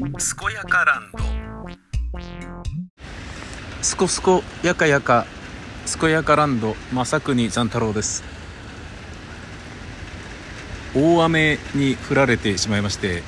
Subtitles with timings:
[0.00, 0.08] 健
[0.54, 1.18] やかランド。
[3.82, 5.26] すこすこやかやか。
[6.00, 8.24] 健やかランド正国残太郎です。
[10.96, 13.22] 大雨に降られてしまいまして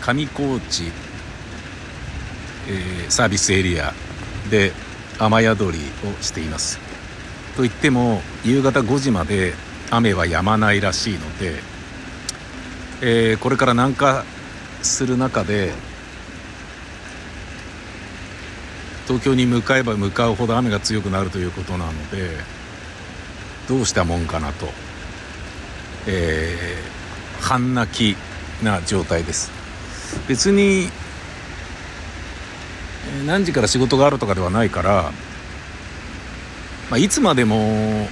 [0.00, 0.84] 上高地、
[2.68, 3.92] えーサービスエリア
[4.50, 4.72] で
[5.18, 5.78] 雨宿り
[6.08, 6.78] をしています。
[7.54, 9.52] といっても夕方5時まで
[9.90, 11.56] 雨は止まないらしいので、
[13.02, 14.24] えーこれから南下
[14.80, 15.72] する中で
[19.06, 22.30] 東京に向かえば向かうほど雨が強くなるということなので
[23.68, 24.66] どうしたもんかなと、
[26.06, 26.94] えー
[27.44, 29.52] 半泣きな状態です。
[30.26, 30.88] 別に
[33.26, 35.12] 何時から仕事があるとかではないから、
[36.90, 38.08] まあ、いつまでも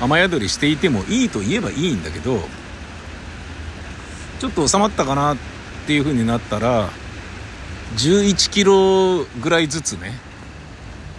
[0.00, 2.40] 雨宿りしていてもいいと言えばいいんだけど
[4.40, 5.36] ちょっと収まったかなっ
[5.86, 6.88] ていう風になったら
[7.96, 10.12] 11キロぐらいずつね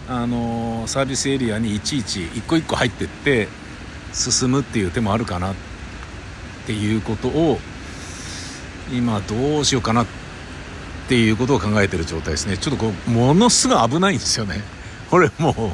[0.10, 3.48] あのサービスエリアにいちいち一個一個入ってって
[4.12, 5.56] 進むっていう手もあるかなっ
[6.66, 7.60] ていうことを
[8.94, 10.08] 今どうしようかなっ
[11.08, 12.58] ていうことを考えてる状態ですね。
[12.58, 14.62] ちょっとこうものすごい危ないんですよね。
[15.10, 15.74] これも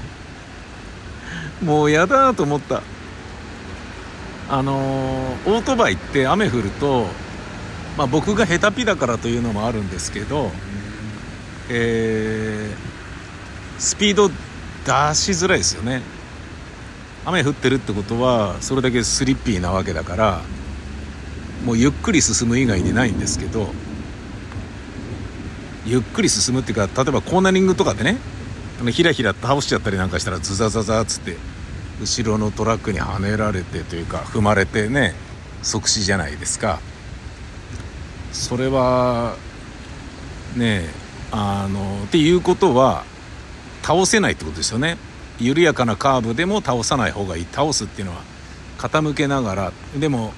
[1.61, 2.81] うもうやだと思った。
[4.49, 4.73] あの
[5.45, 7.05] オートバイって雨降ると
[7.97, 10.51] まあ僕が下手ピだからというのもあるんですけど
[11.69, 12.89] えー
[13.79, 14.33] スピード出
[15.15, 16.01] しづらいですよね。
[17.25, 20.41] 雨降ってるってことはそれだけスリッピーなわけだから
[21.65, 23.67] もうゆっくり進む以外にないんですけど
[25.85, 28.17] ゆっくり進むっていうか例えばコーナリングとかでね
[28.81, 31.37] あのひらひら倒しちゃったりなんかしたらズザザザっつって
[32.01, 35.13] 後ろのトラックにはねられてというか踏まれてね
[35.61, 36.79] 即死じゃないですか。
[38.31, 39.35] それは
[40.55, 40.87] ね
[41.31, 43.03] あのっていうことは
[43.83, 44.97] 倒せないってことですよね。
[45.39, 47.47] 緩やかなカーブでも倒さない方がいい。
[47.51, 48.21] 倒すっていうのは
[48.77, 50.33] 傾けながらでも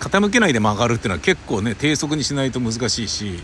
[0.00, 3.42] 傾けないで曲がるっていうのは結構ね低速にしないと難しいし。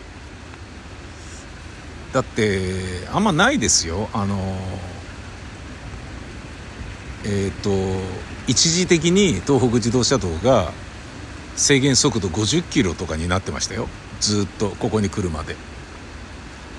[2.12, 4.08] だってあんまないですよ。
[4.12, 4.38] あの
[7.24, 7.70] えっ、と
[8.46, 10.72] 一時的に東北自動車道が
[11.56, 13.88] 制限速度50キロとかになってましたよ。
[14.20, 15.56] ずっとここに来るまで。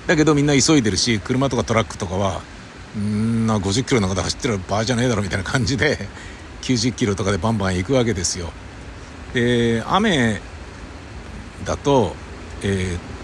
[0.07, 2.41] だけどみんな急いでるし車とかトラックとかは
[2.97, 5.97] んな50キロの中で走ってる場合じゃねえだろみたいな感じで
[6.61, 8.51] 90キロとかでバンバン行くわけですよ。
[9.33, 10.41] で雨
[11.65, 12.15] だと、
[12.63, 13.15] えー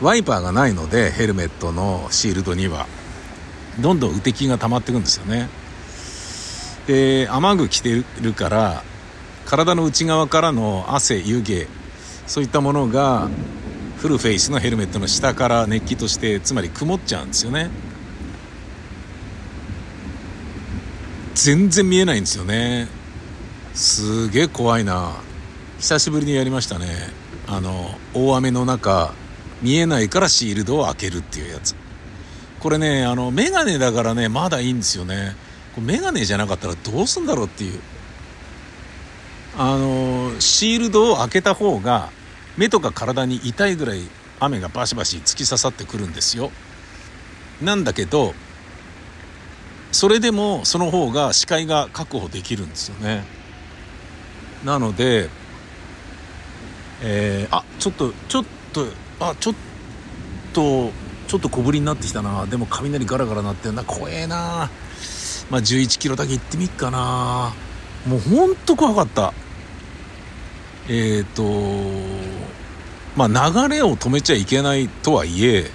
[0.00, 2.86] ワイパーがないのでヘルメットのシールドには
[3.80, 5.48] どんどん雨滴が溜まっていくんですよね。
[6.86, 8.82] で雨具着てるから
[9.44, 11.66] 体の内側からの汗湯気
[12.26, 13.28] そういったものが
[14.00, 17.68] フルフェイスのヘルメットの下から熱気としてつまり曇っちゃうんですよね。
[21.34, 22.88] 全然見えないんですよね。
[23.74, 25.12] すげえ怖いな。
[25.78, 26.86] 久しぶりにやりましたね。
[27.46, 29.12] あの大雨の中
[29.60, 31.74] 見えないからシールドを開けるっていうやつ。
[32.58, 35.36] これねあのメガネだからねまだいいんですよね。
[35.74, 37.78] これメガネじゃなかったらどうすんだろうっていう。
[39.58, 42.08] あのシールドを開けた方が
[42.56, 44.02] 目とか体に痛いぐらい
[44.38, 46.50] 雨がバシバシ突き刺さってくるんですよ。
[47.62, 48.34] なんだけど
[49.92, 53.24] それでもその方が視界が確保できるんですよね。
[54.64, 55.28] なので
[57.02, 58.86] えーあちょっとちょっと
[59.20, 59.54] あちょっ
[60.52, 60.90] と
[61.28, 62.46] ちょっと小降りになってきたな。
[62.46, 63.84] でも雷ガラガラ鳴ってんな。
[63.84, 64.70] 怖えな。
[65.48, 67.52] まあ11キロだけ行ってみっかな。
[68.06, 69.32] もうほんと怖かった。
[70.92, 71.44] えっ、と
[73.16, 75.70] まあ流れを止めちゃいけないとはいえ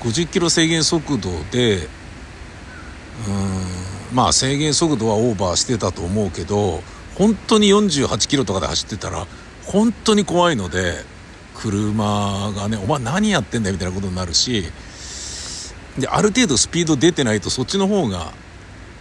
[0.00, 6.82] 50キロ制限速度でうんまあ制限速度はオーバーしてたと思うけど
[7.16, 9.28] 本当に48キロとかで走ってたら
[9.64, 11.04] 本当に怖いので
[11.54, 14.64] 車がね「お前何やってんだよ」みたいなことになるし
[15.98, 18.32] である程度スピード出てないとそっちの方が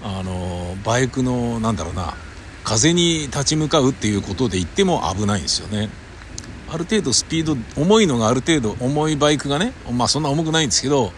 [0.03, 2.13] あのバイクのなんだろうな
[2.67, 5.87] 風に立ち向かうっていうことで言っても危ないんですよね。
[6.69, 11.13] ある程度スピード重いのがある程度重いバイクがねまあそんな重くないんですけど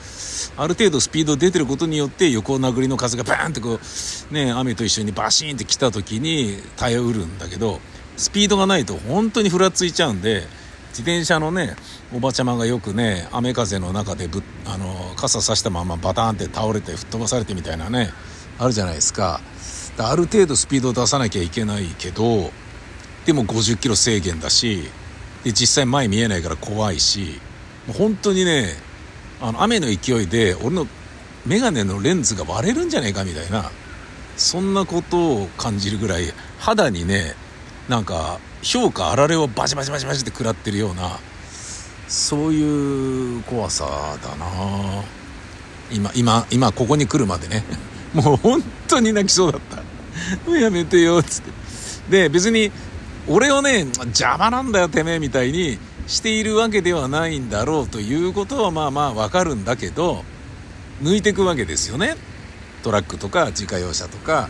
[0.58, 3.80] ある程度スピード出てることによって横殴りの風がバーンってこ
[4.30, 7.80] うね雨と一緒にバシーンって来た時に耐えうるんだけど
[8.16, 10.44] スピードがないと本当にふらついちゃうんで
[10.90, 11.76] 自転車のね
[12.14, 18.12] おばちゃまがよくね雨風の中でぶあの傘さしたままバターンって倒れて吹っ飛ばされてみたいなね
[18.60, 19.42] あるじゃないですか。
[20.08, 22.52] ある程度スピードを出さなきゃいけないけど
[23.26, 24.84] でも50キロ制限だし
[25.44, 27.40] で実際前見えないから怖いし
[27.88, 28.68] もう本当にね
[29.42, 30.88] あの雨の勢いで俺の
[31.46, 33.72] 眼鏡のレンズが割れるんじゃねえかみたいな
[34.36, 36.26] そんなことを感じるぐらい
[36.60, 37.36] 肌にね
[37.88, 41.20] なんか評価あられをバチバチバチバチって食らってるような
[42.10, 43.86] そういう怖さ
[44.24, 44.48] だな。
[45.92, 47.64] 今今今ここに来るまでね。
[48.14, 49.84] もう本当に泣きそうだった。
[50.46, 51.52] もうやめてよつって。
[52.10, 52.72] で別に
[53.28, 55.78] 俺をね邪魔なんだよてめえみたいに
[56.08, 60.24] しているわけではないんだろうということはまあまあわかるんだけど
[61.04, 62.16] 抜いてくわけですよね。
[62.84, 64.50] トラックとか自家用車とか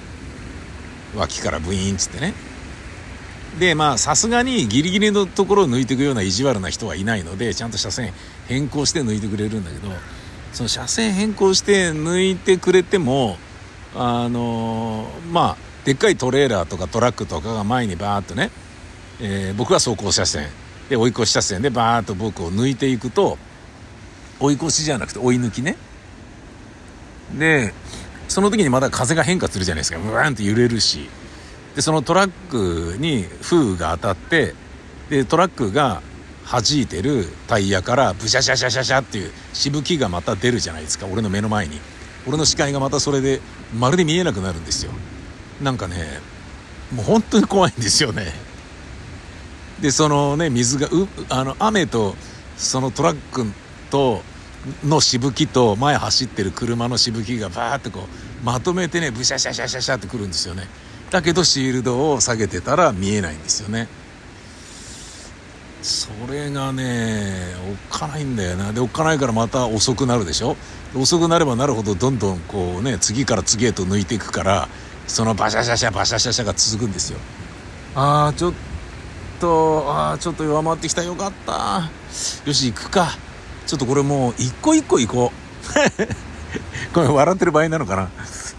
[1.15, 2.33] 脇からブイーンっつってね。
[3.59, 8.13] でまあさすがにギリギリのところを抜いていくような意地悪な人はいないのでちゃんと車線
[8.47, 9.91] 変更して抜いてくれるんだけど
[10.53, 13.37] その車線変更して抜いてくれても
[13.95, 18.51] あのまあでっかいトレーラーとかトラックとかが前にバーッとね、
[19.19, 20.47] えー、僕は走行車線。
[20.89, 23.37] で追い越し車線でバーッと僕を抜いていくと
[24.39, 25.77] 追い越しじゃなくて追い抜きね。
[27.37, 27.73] で
[28.27, 29.99] その時にまだ風が変化するじゃないですか。
[29.99, 31.09] ブワンって揺れるし。
[31.75, 34.55] でそのトラックに風雨が当たって
[35.09, 36.01] でトラックが
[36.49, 41.05] 弾いてるタイヤからブシャシャシャシャシャっていうしぶきがまた出るじゃないですか。
[41.05, 41.79] 俺の目の前に。
[42.27, 43.41] 俺の視界がまたそれで
[43.77, 44.91] まるで見えなくなるんですよ。
[45.61, 46.19] なんかね
[46.93, 48.33] もう本当に怖いんですよね。
[49.81, 52.15] でそのね水がうあの雨と
[52.57, 53.45] そのトラック
[53.89, 54.21] と
[54.83, 58.07] のしぶきと前走ってる車のしぶきがバーってこ
[58.41, 60.67] うまとめてねブシャシャシャシャシャってくるんですよね。
[61.11, 63.87] だけどシールドを下げてたら見えないんですよね。
[65.81, 68.73] それがねおっかないんだよな。
[68.73, 70.57] でおっかないからまた遅くなるでしょ？
[70.95, 74.67] 遅くなればなるほどどんどんこうね次から次へと抜いていくから
[75.07, 77.19] そのバシャシャシャバシャシャシャが続くんですよ。
[77.95, 78.53] ああちょっ
[79.39, 81.03] とああちょっと弱まってきた。
[81.03, 81.89] よかった。
[82.45, 83.09] よし行くか。
[83.65, 86.93] ちょっとこれもう一個一個行こう。
[86.93, 88.09] これ笑ってる場合なのかな。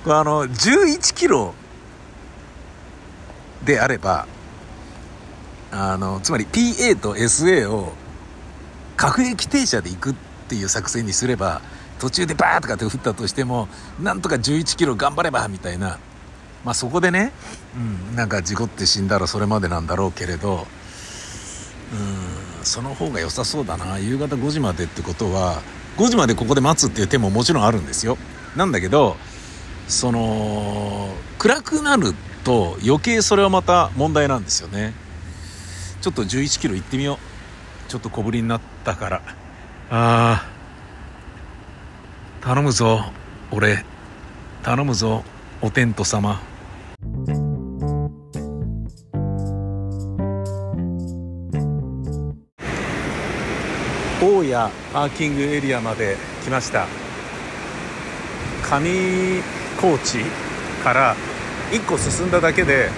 [0.05, 1.55] これあの11キロ
[3.65, 4.26] であれば
[5.73, 7.93] あのつまり PA と SA を
[8.97, 10.15] 各駅停車で行くっ
[10.49, 11.62] ていう作戦にすれば
[12.00, 13.69] 途中でバーとかって降ったとしても
[14.00, 15.99] なんとか11キロ頑張ればみたいな。
[16.64, 17.32] まあそこでね、
[17.75, 20.67] うん、なんか事故って死んだらそれまでなんだろうけれど
[21.93, 23.99] うんその方が良さそうだな。
[23.99, 25.62] 夕方5時までってことは
[25.97, 28.19] 5時までここで待つっていう手ももちろんあるんですよ。
[28.56, 29.17] なんだけど
[29.88, 31.08] その
[31.38, 32.14] 暗くなる
[32.44, 34.93] と余計それはまた問題なんですよね。
[36.02, 37.91] ちょっと11キロ行ってみよう。
[37.91, 39.23] ちょっと小ぶりになったから。
[39.91, 40.60] あー。
[42.42, 43.04] 頼むぞ
[43.50, 43.84] 俺。
[44.62, 45.25] 頼むぞ
[45.60, 46.40] おテント様。
[54.22, 54.52] 大谷
[54.92, 56.87] パーキングエリアまで来ました。
[58.62, 59.42] 上
[59.78, 60.20] 高地
[60.82, 61.14] から
[61.70, 62.88] 1個進んだだけで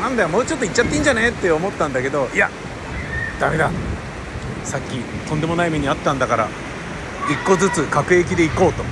[0.00, 2.50] なんだよもうちょっと行っちゃっていいんじゃねって思ったんだけどいや
[3.38, 3.70] ダメだ。
[4.64, 4.98] さっき
[5.28, 6.48] とんでもない目にあったんだから
[7.28, 8.82] 1個ずつ各駅で行こうと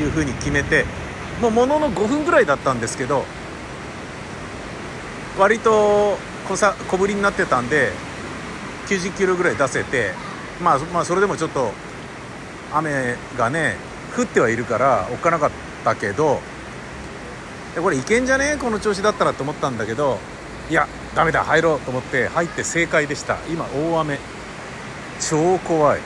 [0.00, 0.84] いうふうに決めて
[1.40, 3.24] もうものの5分ぐらいだったんですけど
[5.38, 6.18] 割と
[6.48, 7.92] 小さ小ぶりになってたんで
[8.88, 10.12] 90キロぐらい出せて
[10.62, 11.72] まあ、まあそれでもちょっと
[12.72, 13.76] 雨がね
[14.16, 15.50] 降ってはいるからおっかなかっ
[15.84, 16.40] たけど
[17.76, 18.56] これいけんじゃね？
[18.58, 20.18] この調子だったらと思ったんだけど
[20.70, 23.36] いやダメだ入ろうと思って入って正解でした。
[23.50, 24.18] 今大雨。
[25.20, 26.00] 超怖い。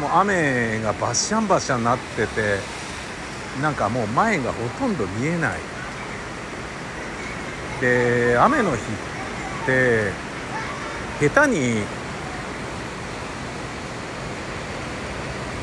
[0.00, 2.58] もう雨がバシャンバシャンなってて
[3.62, 5.58] なんかもう前がほとんど見えない。
[7.80, 8.78] で雨の日っ
[9.66, 10.10] て
[11.20, 11.82] 下手に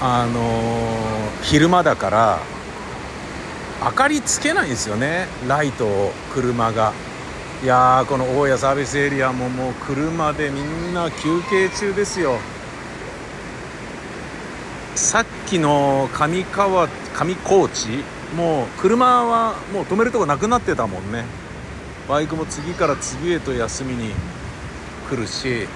[0.01, 2.39] あのー、昼間だから
[3.83, 5.27] 明かりつけないんですよね。
[5.47, 6.93] ライトを車が。
[7.63, 12.37] いやこの大谷サービスエリアももう車でみんな休憩中ですよ。
[15.03, 18.05] さっきの上川上高地
[18.37, 21.25] もう車はもう止めるとこなくなってたもんね。
[22.07, 24.13] バイクも次から次へと休みに
[25.09, 25.67] 来るし。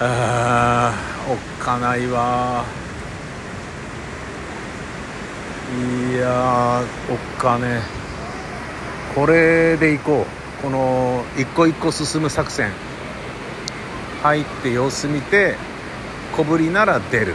[0.00, 2.62] あーおっかないわ。
[6.12, 7.80] いやおっかね
[9.14, 10.26] これでいこ
[10.60, 10.62] う。
[10.62, 12.70] この一個一個進む作戦。
[14.22, 15.56] 入って様子見て
[16.36, 17.34] 小ぶりなら出る。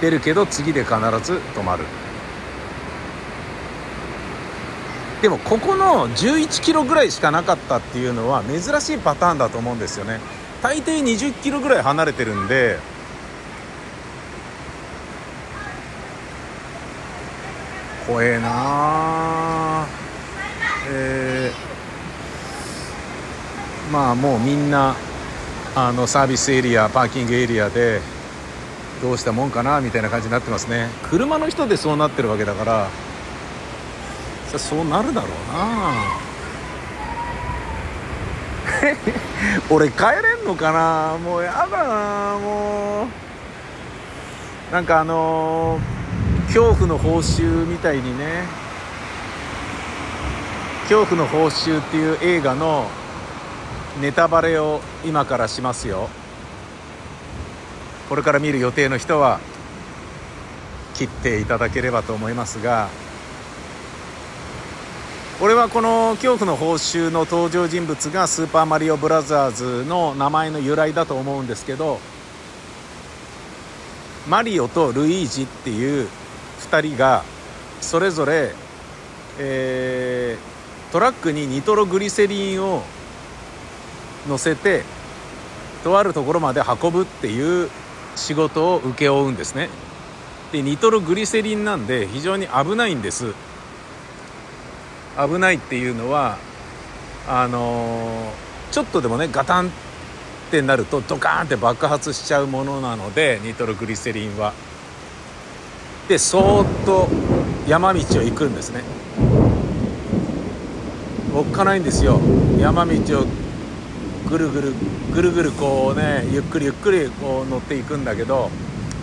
[0.00, 1.84] 出るけど次で必ず止まる。
[5.22, 10.20] でもここの11キロぐらいしかなかったっていうのは珍しいパターンだと思うんですよね。
[10.62, 12.78] 大抵20キロぐらい離れてるんで
[18.06, 19.86] 怖えな
[20.90, 24.96] えー、まあもうみんな
[25.86, 28.00] あのサービスエリアパーキングエリアで
[29.00, 30.88] どうしたもんかなみたいな感じになってますね。
[31.08, 32.88] 車の人でそうなってるわけだから
[34.58, 35.92] そうなるだろうな。
[39.70, 41.16] 俺帰れんのかな。
[41.18, 44.72] もうやだなもう。
[44.72, 48.46] なんかあのー、恐怖の報酬みたいにね。
[50.88, 52.90] 恐怖の報酬っていう映画の
[54.00, 56.08] ネタバレを今からしますよ。
[58.08, 59.38] これから見る予定の人は
[60.94, 62.88] 切っていただければと思いますが
[65.40, 72.00] 俺はこの恐怖の報酬の登場人物がスーパーマリオブラザーズの名前の由来だと思うんですけど
[74.28, 76.08] マリオとルイージっていう
[76.60, 77.22] 2人が
[77.80, 78.52] それぞれ、
[79.38, 82.82] えー、トラックにニトログリセリンを
[84.28, 84.84] 乗せて
[85.84, 87.70] とあるところまで運ぶっていう
[88.16, 89.68] 仕事を請け負うんですね
[90.52, 93.34] でニトログリセリンなんで非常に危ないんです
[95.16, 96.38] 危ないっていうのは
[97.28, 99.70] あのー、ちょっとでもねガタンっ
[100.50, 104.54] てなるとドカーンって爆発しちゃうものなのでニトログリセリンは。
[106.08, 107.06] でそーっと
[107.66, 108.82] 山道を行くんですね。
[111.34, 112.18] おっかないんですよ
[112.58, 113.26] 山道を
[114.28, 114.72] ぐるぐる
[115.14, 118.50] ぐるぐるこうねゆっくりゆっくりこう乗っていくんだけど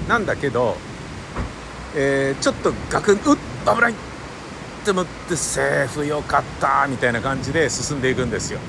[0.07, 0.75] なんだけど、
[1.95, 3.21] えー、ちょっとガクンうっ
[3.65, 3.91] 危ない！
[3.91, 3.95] っ
[4.85, 6.85] て思ってセーフよかった！
[6.87, 8.59] みたいな感じで進んでいくんですよ。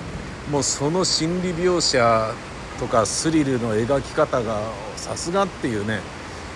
[0.51, 2.35] もうその心理描写
[2.81, 4.61] とかスリルの描き方が
[4.97, 6.01] さすがっていうね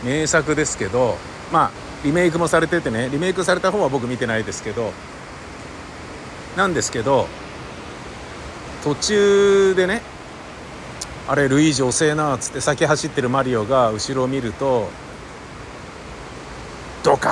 [0.04, 1.16] 名作ですけど
[1.52, 1.70] まあ
[2.04, 4.92] リメイクもされててねリメイクされた方は僕見てないですけど
[6.56, 7.26] なんですけど
[8.84, 10.02] 途中でね
[11.28, 14.88] あれルイージ遅えなっつって先走ってるマリオが後ろを見ると
[17.04, 17.28] ドカ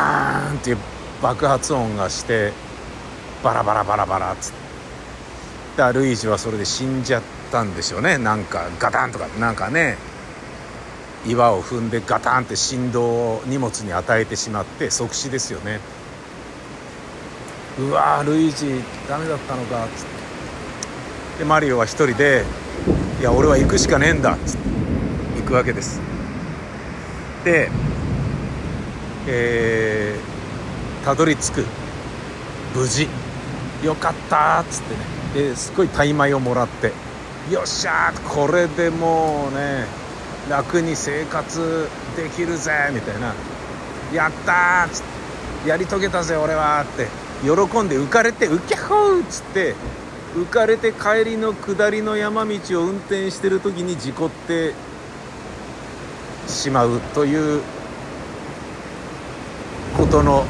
[0.50, 0.78] ーンっていう
[1.22, 2.52] 爆発音がして
[3.42, 4.68] バラバラバラバラっつって。
[5.92, 8.18] ルイージはそれで死んじゃったんでしょうね。
[8.18, 9.96] なんかガタンとかなんかね
[11.24, 15.78] 岩を踏んでガタンって振動を荷物に与えてしまって即死ですよね。
[17.78, 20.17] うわルイージダメだったのかっつって。
[21.38, 22.44] でマリオは一人で
[23.20, 24.68] 「いや俺は行くしかねえんだ」っつって
[25.40, 26.00] 行くわけです。
[27.44, 27.70] で
[29.28, 31.64] えーたどり着く。
[32.74, 33.08] 無事。
[33.82, 34.94] よかったっつって
[35.40, 35.48] ね。
[35.50, 36.92] ですごい大米をもらって。
[37.50, 39.86] よっしゃこれでもうね
[40.50, 43.32] 楽に生活できるぜみたいな。
[44.12, 45.02] やったっつっ
[45.62, 45.68] て。
[45.68, 47.06] やり遂げたぜ俺はって。
[47.42, 47.50] 喜
[47.82, 49.74] んで浮かれてウキャホーっつって
[50.38, 54.72] 浮かれて帰りの下りの山道を運転してる時に事故って
[56.46, 57.60] しまうという
[59.96, 60.46] ことの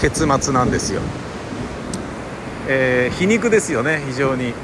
[0.00, 1.02] 結末なんですよ、
[2.68, 4.54] えー、皮肉ですよね非常に。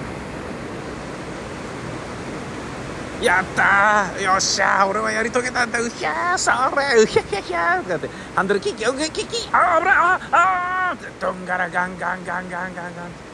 [3.23, 5.81] やったよっしゃ俺はやり遂げたんだ。
[5.81, 8.09] うひゃーそれうひゃひゃひゃーとかって。
[8.35, 13.32] ハンドルキッキうキキキあ危ないああってどんがらガンガンガンガンガンガン。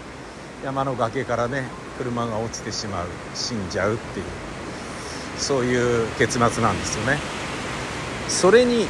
[0.64, 1.64] 山の崖からね
[1.98, 4.26] 車が落ちてしまう死んじゃうっていう
[5.38, 7.18] そういう結末なんですよね。
[8.28, 8.86] それに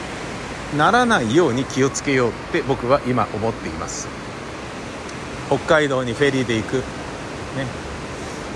[0.77, 4.09] ならないように気をつけようって僕は今思っています。
[5.49, 6.83] 北海道にフェリーで行く、ね。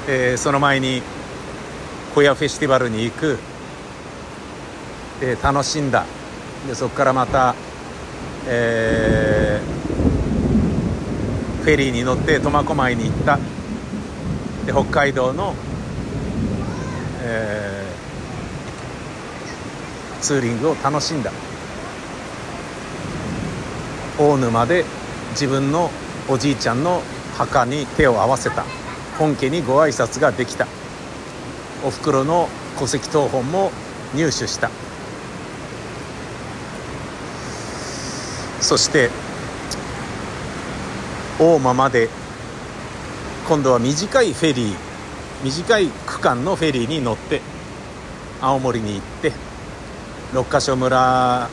[0.08, 1.02] えー、その前に
[2.14, 3.38] 小屋フェスティバルに行く、
[5.22, 6.04] えー、楽しんだ。
[6.66, 7.54] でそこからまた、
[8.46, 9.31] えー、
[11.62, 13.38] フェリーに乗って苫小牧に行った。
[14.66, 15.54] で北海道の、
[17.22, 21.30] えー、ツーリングを楽しんだ。
[24.18, 24.84] 大沼で
[25.30, 25.90] 自分の
[26.28, 27.00] おじいちゃんの
[27.38, 28.64] 墓に手を合わせた。
[29.16, 30.66] 本家にご挨拶ができた。
[31.84, 32.48] おふくろの
[32.80, 33.70] 戸籍謄本も
[34.16, 34.68] 入手した。
[38.60, 39.10] そして
[41.42, 42.08] 大間まで。
[43.48, 44.74] 今度は短いフェリー
[45.42, 47.40] 短い区間のフェリーに乗って
[48.40, 49.32] 青森に行って
[50.32, 51.48] 六ヶ所村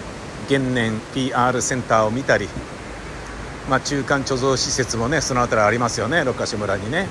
[0.45, 2.47] 現年 PR センターを見たり、
[3.67, 7.07] まあ、中間貯蔵施設もねその辺りありますよね六ヶ所村にね。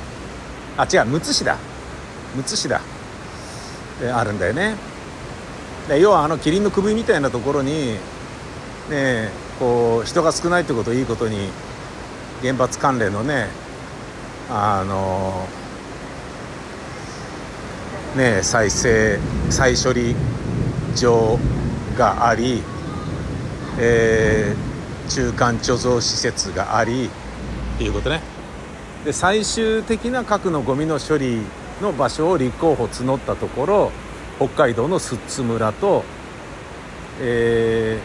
[0.76, 1.58] あ違うむつ市だ。
[2.36, 2.80] むつ市だ。
[4.00, 4.76] であるんだよね。
[5.88, 7.96] で要はあのキリンの首みたいなところに
[8.88, 11.48] ねこう人が少ないってことをいいことに
[12.42, 13.46] 原発関連のね
[14.50, 15.46] あの
[18.16, 19.18] ね再生
[19.50, 20.14] 再処理
[20.96, 21.38] 場
[21.96, 22.62] があり、
[23.78, 28.20] えー、中間貯蔵施設がありっていうことね。
[29.04, 31.40] で最終的な核のゴミの処理
[31.80, 33.92] の場所を立候補募ったところ
[34.38, 36.04] 北海道の寿都村と、
[37.20, 37.98] え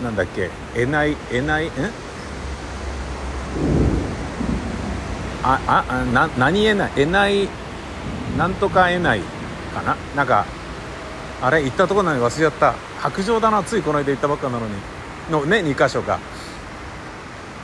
[0.00, 1.70] ー、なんだっけえないえないん？
[5.42, 6.92] ああな何えない？
[6.96, 7.48] えない？
[8.36, 9.20] なんとかえない？
[9.74, 9.96] かな？
[10.16, 10.46] なんか
[11.40, 11.62] あれ？
[11.62, 12.74] 行ったとこなのに忘れちゃった。
[13.00, 13.62] 白状だな。
[13.62, 14.74] ついこの間行ったばっかなのに。
[15.30, 16.18] のね？2箇所か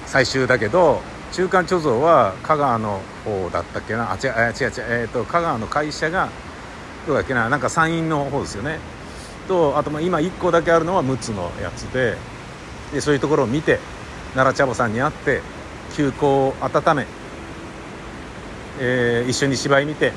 [0.07, 1.01] 最終だけど
[1.33, 4.13] 中間貯蔵は香川の方だったっけな？
[4.13, 6.29] あ違う違う違う、えーと、香川の会社が
[7.07, 7.49] どうだっけな？
[7.49, 8.79] なんか山陰の方ですよね。
[9.49, 12.17] とあとまあ今1個だけあるのは陸奥のやつで。
[12.93, 13.81] でそういうところを見て
[14.35, 15.41] 奈良茶坊さんに会って
[15.97, 17.07] 休校を温め、
[18.81, 20.13] えー、一緒に芝居見て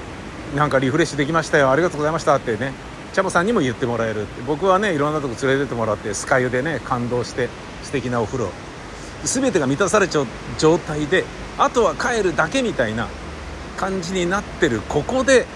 [0.55, 2.71] なんかリフレッシュできましたよありがとうございましたってね
[3.13, 4.23] 茶坊さんにも言ってもらえる。
[4.23, 7.49] って僕はねいろんなとこ連れてってもらってスカユでね感動して
[7.81, 8.49] 素敵なお風呂。
[9.23, 10.27] 全てが満たされちゃう
[10.59, 11.23] 状態で
[11.57, 13.07] あとは帰るだけみたいな
[13.75, 14.81] 感じになってる。
[14.81, 15.47] ここで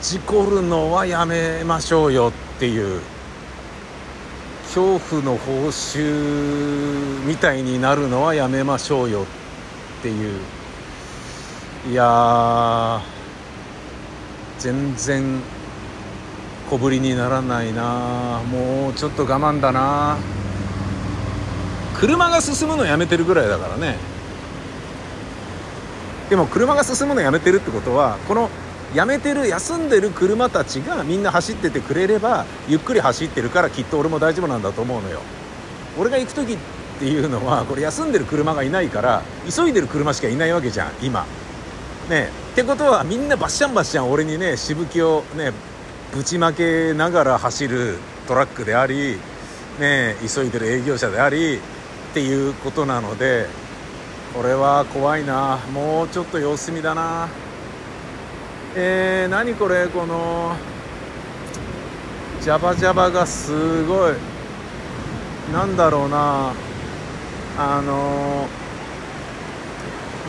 [0.00, 3.00] 事故るのはやめましょうよっていう
[4.66, 10.59] 恐怖の報酬みたいになるのはやめましょうよっていう。
[11.88, 13.00] いや
[14.58, 15.40] 全然
[16.68, 18.42] 小ぶりにならないな。
[18.50, 20.18] もうちょっと我慢だな。
[21.98, 23.96] 車が進むのやめてるぐらいだからね。
[26.28, 28.50] でも車が進むのやめてるってことはこの
[28.94, 35.20] やめてる休んでる車たちがみんな走っててくれればゆっくり走ってるからきっと俺も大丈夫なんだと思うのよ。
[35.98, 36.58] 俺が行く時っ
[36.98, 41.24] ていうのはこれ休んでる車がいないから急いでる車しかいないわけじゃん今。
[42.10, 42.28] ね。
[42.52, 45.52] ってことはみんなバッシャンバッシャン俺にねしぶきをね
[46.14, 47.96] ぶちまけながら走る
[48.26, 49.16] トラックであり、
[49.78, 51.60] ね、急いでる営業者でありっ
[52.12, 53.46] ていうことなので
[54.34, 55.58] これは怖いな。
[55.72, 57.28] もうちょっと様子見だな。
[58.76, 59.88] えー、何これ？
[59.88, 60.54] この
[62.40, 64.14] ジャバジャバがすごい。
[65.52, 66.52] なんだろうな。
[67.58, 68.46] あの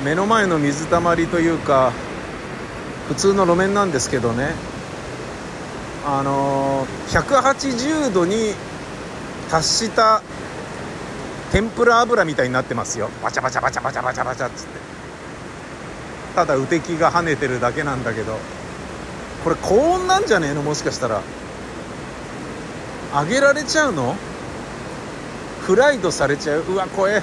[0.03, 1.91] 目の前の水たまりというか
[3.07, 4.53] 普通の路面なんですけどね。
[6.05, 8.53] あの180度に
[9.49, 10.23] 達した
[11.51, 13.09] 天ぷら油みたいになってますよ。
[13.21, 14.79] バチャバチャバチャバチャバチャバチャっつって。
[16.35, 18.39] ただ雨滴が跳ねてるだけなんだけど。
[19.43, 20.61] これ高温なんじゃねえの？
[20.61, 21.21] もしかしたら。
[23.13, 24.15] 揚げられちゃうの？
[25.61, 26.61] フライドされちゃう？
[26.61, 27.21] うわ怖え。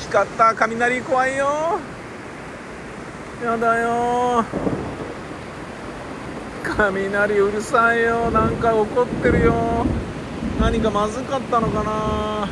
[0.00, 0.54] 光った。
[0.54, 1.78] 雷怖いよ。
[3.44, 4.44] やだよ。
[6.76, 8.30] 雷うるさいよ。
[8.30, 9.86] なんか怒ってるよ。
[10.60, 12.48] 何かまずかったのかな。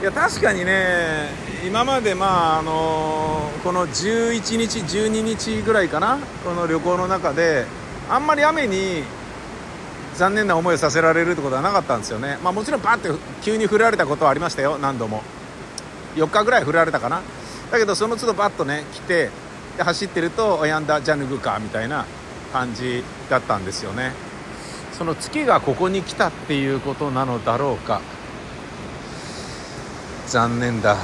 [0.00, 1.30] いや確かにね
[1.66, 6.18] 今までまああのこの11日12日ぐらいかな。
[6.44, 7.64] この旅行の中で
[8.10, 9.04] あんまり雨に
[10.16, 12.38] 残念な思いをさせられるってことはなかったんですよね。
[12.42, 13.08] まあもちろんパッて
[13.42, 14.78] 急に降られたことはありましたよ。
[14.78, 15.22] 何度も。
[16.16, 17.22] 4日ぐらい降られたかな。
[17.70, 19.30] だけどその都度バッとね来て
[19.76, 22.06] で走ってると「やんだじゃあ脱ぐか」みたいな
[22.52, 24.12] 感じだったんですよね。
[24.96, 28.00] その月がここに来たっていうことなのだろうか。
[30.26, 30.96] 残念だ。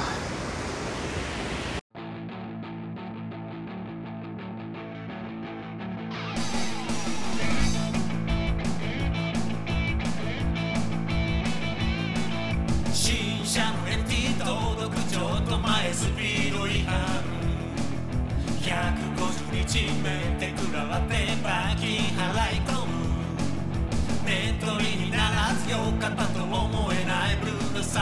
[27.93, 27.99] そ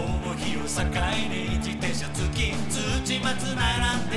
[0.00, 0.82] の日を境
[1.30, 4.16] に自転車付き土松並んで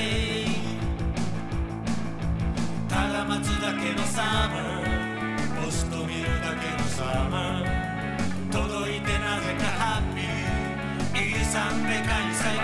[2.90, 12.58] ただ待つだけのサマーポスト見るだけのサマー届いてなぜかハッピーいいで開催裁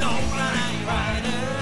[0.00, 1.59] 乗らないワイル。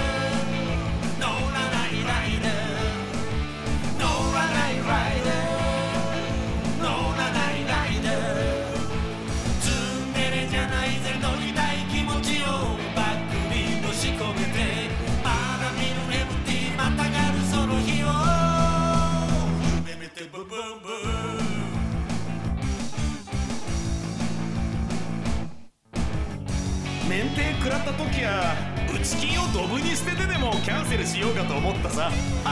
[28.18, 32.10] チキンをドブに捨ててでもキャンセルしようかと思ったさ。
[32.44, 32.50] だ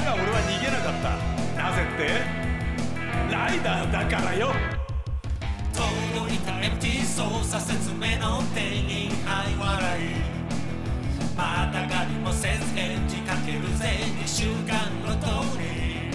[0.00, 1.60] が俺は逃げなかった。
[1.60, 2.22] なぜって？
[3.34, 4.52] ライダーだからよ。
[5.74, 10.02] 届いた MT 操作説明の店員はい笑い。
[11.36, 15.26] またがりもせず返事かけるぜ2週間ごと
[15.58, 16.12] に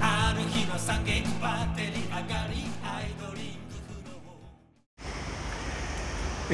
[0.00, 1.02] ある日の惨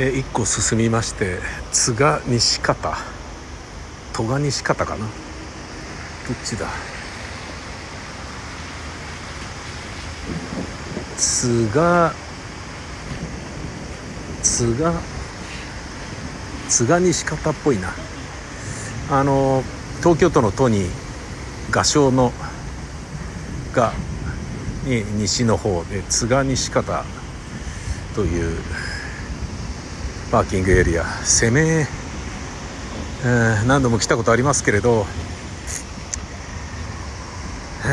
[0.03, 1.41] え1個進みまして
[1.73, 2.97] 津賀西方。
[4.15, 5.01] 戸賀西方かな。
[5.01, 5.09] どっ
[6.43, 6.69] ちだ。
[11.19, 12.15] 津賀
[14.43, 14.95] 津賀
[16.71, 17.93] 津賀西方っぽいな。
[19.11, 19.63] あの
[19.99, 20.87] 東京都の都に
[21.71, 22.33] 画商の
[23.75, 23.93] が
[24.87, 27.05] に西の方で津賀西方
[28.15, 28.57] という
[30.31, 31.05] パーキングエリア。
[31.25, 31.87] 攻め、
[33.25, 35.05] えー何度も来たことありますけれど、
[37.85, 37.89] え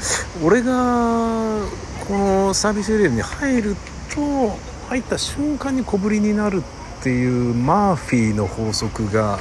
[0.00, 1.62] ー俺が
[2.06, 3.76] このサービスエリアに入る
[4.14, 4.50] と
[4.88, 6.62] 入った瞬間に小ぶりになる
[7.00, 9.38] っていうマーフィーの法則が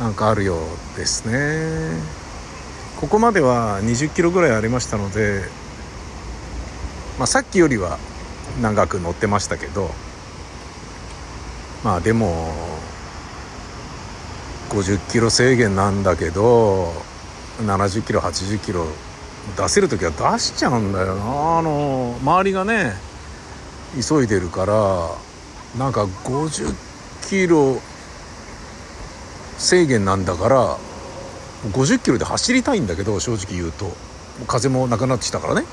[0.00, 2.00] なんかあるようですね。
[3.00, 5.42] ここまでは20キロぐらいありましたので、
[7.18, 7.98] まあ、さっきよりは
[8.60, 9.90] 長く乗ってましたけど
[11.84, 12.52] まあでも
[14.70, 16.92] 50キロ制限なんだけど
[17.60, 18.86] 70キロ80キロ
[19.56, 21.58] 出せる時は出しちゃうんだよな。
[21.58, 22.94] あの周りがね
[23.94, 25.10] 急いでるから
[25.78, 26.74] なんか50
[27.28, 27.80] キロ
[29.58, 30.76] 制限なんだから
[31.72, 33.90] 50キロで走りたいんだけど正直言うと。
[34.46, 35.64] 風もなくなってきたからね。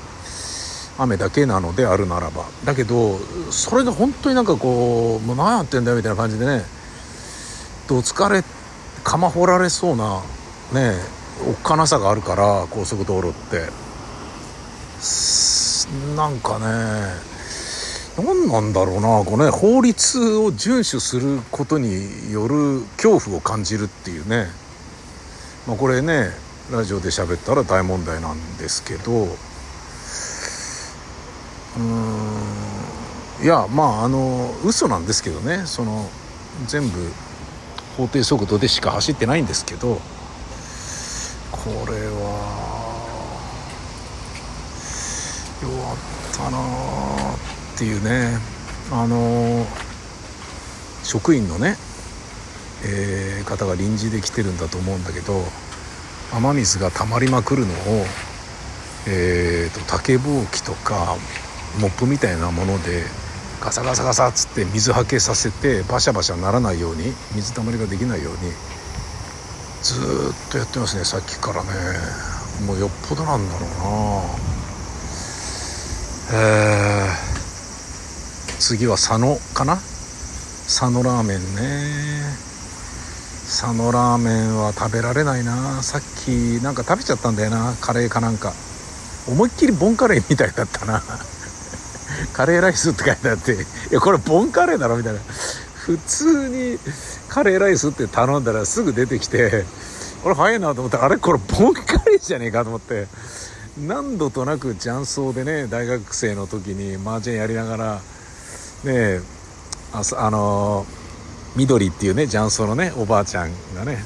[0.98, 2.44] 雨だけなのであるならば。
[2.64, 3.18] だけど
[3.50, 6.62] それが本当になんかこうもう何やってんだよみたいな感じでね
[7.88, 8.42] どつかれ
[9.02, 10.22] 釜掘られそうな
[10.72, 10.94] ね
[11.48, 13.84] おっかなさがあるから高速道路って。
[16.16, 16.64] なんかね
[18.16, 24.46] 何なんだろうなこのね法律を遵守することによる恐怖を感じるっていうね。
[25.66, 26.30] まあこれね
[26.72, 29.28] ラジオで喋ったら大問題なんですけど
[31.76, 33.44] うん。
[33.44, 35.62] いやまああの嘘なんですけどね。
[35.66, 36.08] その
[36.66, 37.12] 全部
[37.96, 40.00] 法定速度でしか走ってないんですけど
[41.50, 42.94] これは
[45.62, 45.96] 弱っ
[46.36, 46.58] たな
[47.74, 48.38] っていうね。
[48.92, 49.66] あの
[51.02, 51.76] 職員のね、
[52.84, 55.42] えー方が臨時で来てるんだと思うんだけど
[56.32, 57.74] 雨水が溜まりまくるのを、
[59.06, 61.16] えーと竹ぼうきとか
[61.80, 63.04] モップみたいなもので
[63.60, 68.38] ガサガサガサっつって水はけさせてバシャバシャならないように水たまりができないように
[69.82, 70.04] ずっ
[70.50, 71.68] とやってますねさっきからね。
[72.66, 73.76] もうよっぽどなんだろうな。
[76.32, 79.74] えー、次は佐野かな？
[79.74, 82.22] 佐野ラーメンね。
[83.44, 85.82] 佐野ラーメンは食べられないな。
[85.82, 87.74] さっきなんか食べちゃったんだよな。
[87.80, 88.54] カレーかなんか。
[89.28, 91.02] 思いっきりボンカレーみたいだったな。
[92.34, 93.56] カレーライスって書いてあってい
[93.92, 95.20] やこれボンカレーだろみたいな。
[95.20, 96.78] 普通に
[97.28, 99.64] カレーライスって頼んだらすぐ出てきて
[100.24, 103.06] 俺早いなと思ってあれこれボンカレーじゃねえかと思って。
[103.86, 108.00] 何度となく雀荘でね大学生の時に麻雀やりながらね
[108.86, 109.20] え
[109.92, 110.86] ああの
[111.56, 113.98] 緑っていうね雀荘のねおばあちゃんがね、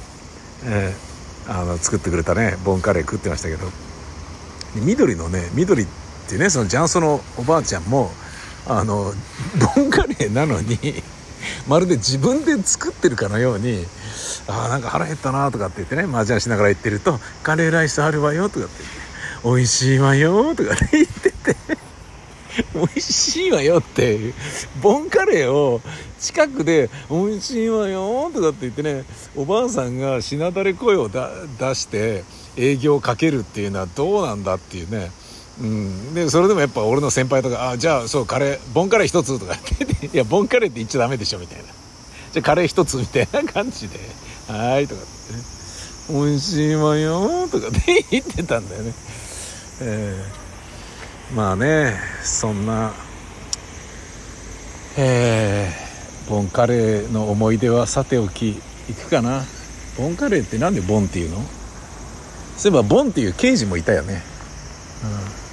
[0.64, 1.08] えー
[1.50, 3.66] あの作ってくれたねボンカレー食ってましたけど。
[4.74, 5.97] 緑のね緑って
[6.34, 8.10] いうねその雀荘のおばあちゃんも
[8.66, 9.12] あの
[9.76, 10.78] ボンカレーなのに
[11.66, 13.84] まるで自分で作ってるかのように
[14.48, 21.56] 「あーなんか腹減ったな」とかって言ってね麻雀しながら言ってると「カレーライスあるわよ」とかって言って「美味しいわよ」とかって言ってて
[22.74, 24.32] 美味しいわよって
[24.82, 25.80] ボンカレーを
[26.18, 29.04] 近くで「美味しいわよ」とかって言ってね
[29.36, 32.24] おばあさんがしなだれ声をだ出して
[32.56, 35.10] 営業をかけるっていうのはどうなんだっていうね
[35.60, 39.54] うん、でそれでもやっぱ俺の先輩とか「あじゃあそうカレーボンカレー一つ」とか
[40.14, 41.64] 「いやボンカレーって言っちゃダメでしょ」みたいな
[42.32, 43.98] 「じゃあカレー一つ」みたいな感じで
[44.46, 45.02] 「はーい」とか。
[45.02, 45.42] ってね
[46.10, 48.94] 「美味しいわよ」とかって言ってたんだよね。
[49.80, 51.34] えー。
[51.34, 52.92] まあねそんな
[54.96, 59.44] えーボンカレーの思い出はさておきいくかな。
[59.96, 61.42] ボンカレーってなんでボンっていうの？
[62.56, 64.22] そういえばボンっていう刑事もいたよね。
[65.02, 65.47] うん。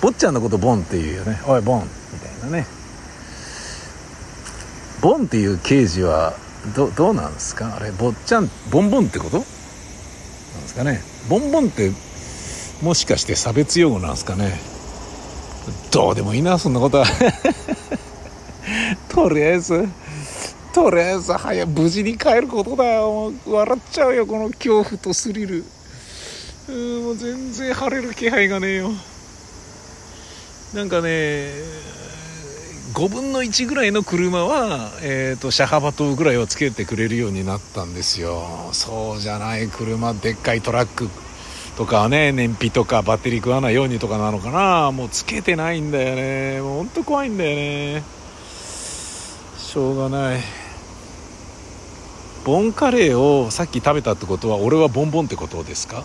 [0.00, 1.40] 坊ちゃんのことボンっていうよね。
[1.46, 1.82] おいボン。
[1.82, 1.88] み
[2.20, 2.66] たいなね。
[5.02, 6.34] ボンっていう刑事は
[6.74, 7.76] どどうなんですか？
[7.76, 9.38] あれ坊ちゃんボンボンってこと？
[9.38, 9.46] なんで
[10.68, 11.00] すかね。
[11.28, 11.90] ボンボンって
[12.82, 14.58] もしかして差別用語なんですかね？
[15.90, 17.06] どうでもいいなそんなことは。
[19.08, 19.88] とりあえず
[20.72, 23.32] とりあえず早無事に帰ることだよ。
[23.46, 25.64] 笑っちゃうよこの恐怖とスリル。
[26.68, 28.90] うもう全然晴れる気配がねえよ。
[30.74, 31.50] なんかね
[32.92, 38.70] 5分の1ぐらいの車は、えーと、車幅とぐらいをつけてくれるようになったんですよ。
[38.72, 41.08] そうじゃない車でっかいトラック
[41.76, 44.90] とかね燃費とかバッテリー食わないようにとかなのかな。
[44.90, 46.60] もうつけてないんだよね。
[46.60, 48.02] もうほんと怖いんだよね。
[49.56, 50.40] しょうがない。
[52.44, 56.04] ボンカレーをさっき食べたってことは俺はボンボンってことですか？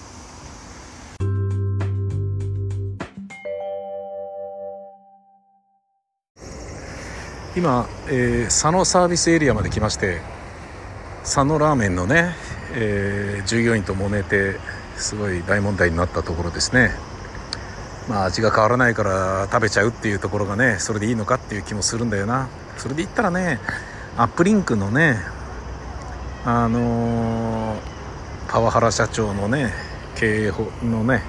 [7.55, 10.19] 今、えー、佐野サービスエリアまで来まして
[11.21, 12.35] 佐野ラーメンのね、
[12.73, 14.59] えー、従業員と揉めて
[14.97, 16.91] すごい大問題になったところですね。
[18.09, 22.49] まあ味が変わらないから食べちゃうっていうところがねそれでいいのかっていう気もするんだよな。
[22.77, 23.59] それで言ったらね
[24.17, 25.17] アップリンクのね
[26.43, 27.79] あのー、
[28.49, 29.73] パワハラ社長のね
[30.15, 30.51] 経営
[30.83, 31.23] のね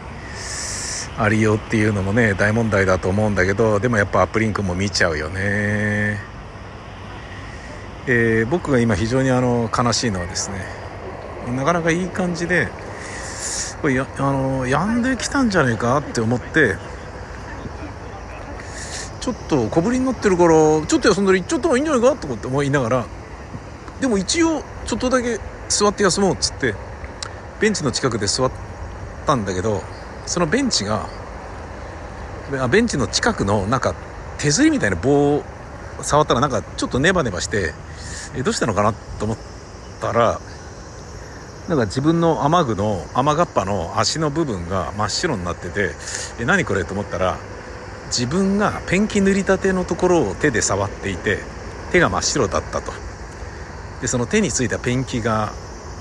[1.19, 6.21] ありようっていうのもね大問題だと思うんだけどでもやっぱアップリンクも見ちゃうよね、
[8.07, 10.67] えー、僕が今非常にあの悲しいのはですね
[11.57, 12.69] なかなかいい感じで
[13.81, 16.77] これやあの病んできたんじゃねえかって思って
[19.21, 23.07] ちょっと小ぶりになってるからちょっと休んだら行っちゃった方がいいんじゃないかと思って思いながら
[24.01, 26.75] でも一応ちょっとだけ座って休もうっつって
[27.59, 28.51] ベンチの近くで座っ
[29.27, 29.83] たんだけど
[30.27, 31.07] そのベンチが
[32.71, 33.95] ベンチの近くのなんか
[34.39, 35.45] 手すりみたいな棒を
[36.03, 37.73] 触ったらなんかちょっとネバネバして
[38.37, 39.37] えどうしたのかなと思っ
[40.01, 40.39] たら
[41.69, 45.91] なんか自分の雨具の雨がっぱの足の部分が真っ白になってて
[46.41, 47.39] え何これと思ったら
[48.07, 51.39] 自分がペンキ塗りたてのところを手で触っていて
[51.91, 52.93] 手が真っ白だったと。
[54.01, 55.53] でその手についたペンキが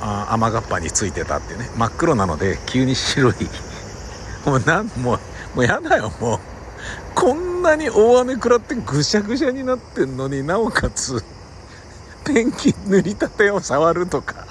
[0.02, 1.70] あ雨がっぱについてたってね。
[1.78, 3.34] 真っ黒なので急に白い
[4.46, 5.20] もうなんもう
[5.56, 6.40] もうやだよもう。
[7.16, 11.24] こんなに大雨食らってぐしゃぐしゃになってんのになおかつ
[12.26, 14.46] ペンキ塗りたてを触るとか。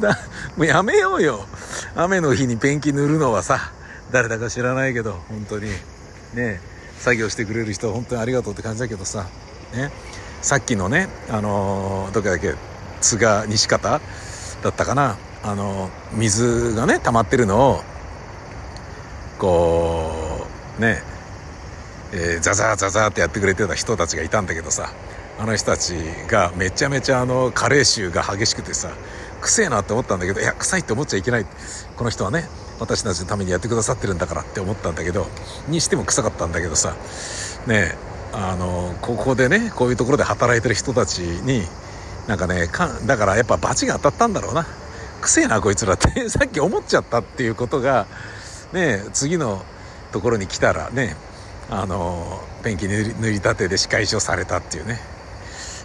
[0.00, 0.18] だ
[0.56, 1.46] もうやめようよ。
[1.94, 3.72] 雨の日にペンキ塗るのはさ
[4.10, 5.70] 誰だか知らないけど本当に。
[6.34, 6.60] ね
[6.98, 9.26] 作業してくれる人本当にありがとうって感じだけどさ。
[9.72, 9.90] ね。
[10.42, 12.54] さっきのねあのー、どこだっけ
[13.00, 14.00] 津賀西方
[14.62, 15.16] だったかな。
[15.42, 17.82] あのー、水がね溜まってるのを
[19.40, 20.46] こ
[20.78, 21.02] うね
[22.12, 24.90] えー、ザザーザザーってやってくれてた人たちがいたんだけどさ
[25.38, 25.94] あの人たち
[26.28, 28.90] がめちゃめちゃあの加齢臭が激しくてさ
[29.40, 31.46] 臭えなって思ったんだけどいや臭いって思っちゃいけない
[31.96, 32.44] この人はね
[32.80, 35.26] 私たちのためにやってくださってるんだからって思ったんだけど
[35.68, 36.94] にしても臭かったんだけどさ
[37.66, 37.94] ね
[38.32, 41.62] あのここでねこういうところで働いてる人たちに
[42.26, 44.66] なんかねかだからやっぱ罰が当たったんだろうな。
[45.20, 48.06] 臭えなこいつらって さっき思っちゃったっていうことが
[48.72, 49.62] ね次の
[50.12, 51.16] ところに来たらね
[51.70, 54.98] あのペンキ塗り塗りたてで仕返しをされたっていうね。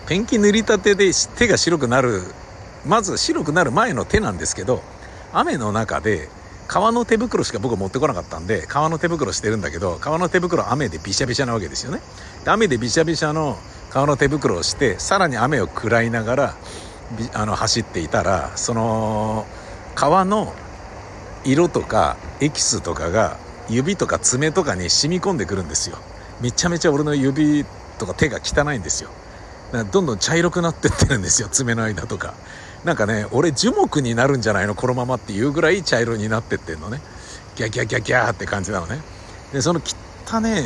[0.07, 2.21] ペンキ塗りたてで手が白くなる
[2.85, 4.81] まず白くなる前の手なんですけど
[5.33, 6.29] 雨の中で
[6.67, 12.01] 革の手袋しか僕持ってこなかったんで革の手袋してるんだけど革の手袋雨でびしゃびしゃなわけですよね。
[12.45, 13.57] 雨でびしゃびしゃの
[13.89, 16.55] 革の手袋をしてさらに雨を食らいながら
[17.33, 19.45] あの走っていたらその
[19.95, 20.53] 革の
[21.45, 23.37] 色とかエキスとかが
[23.69, 25.97] 指とか爪とかに染み込んでくるんですよ。
[26.41, 27.65] めちゃめちゃ俺の指
[27.97, 29.09] とか手が汚いんですよ。
[29.71, 32.33] だからどんどん茶色くなってってるんですよ爪の間とか。
[32.83, 37.01] なんかね俺樹木になるんじゃないのこのままっていうぐらい茶色になってってんのね。
[37.55, 38.99] ギャギャギャギャーって感じなのね。
[39.53, 39.81] でその
[40.27, 40.63] 汚ね